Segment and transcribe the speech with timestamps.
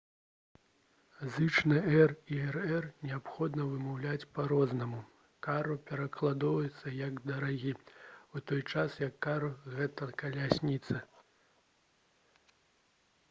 [1.33, 5.01] зычныя «r» і «rr» неабходна вымаўляць па-рознаму:
[5.47, 7.73] «caro» перакладаецца як «дарагі»
[8.39, 10.97] у той час як «carro»— гэта «калясніца»